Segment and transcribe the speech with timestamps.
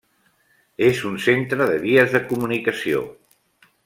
[0.87, 3.05] És un centre de vies de comunicació.